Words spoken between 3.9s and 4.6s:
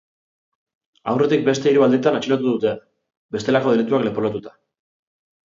leporatuta.